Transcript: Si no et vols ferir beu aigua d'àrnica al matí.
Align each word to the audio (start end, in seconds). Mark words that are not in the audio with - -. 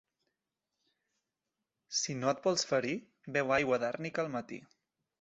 Si 1.99 2.17
no 2.23 2.33
et 2.33 2.43
vols 2.49 2.67
ferir 2.73 2.97
beu 3.39 3.57
aigua 3.61 3.83
d'àrnica 3.87 4.29
al 4.29 4.37
matí. 4.39 4.65